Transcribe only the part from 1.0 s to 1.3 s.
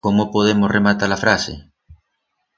la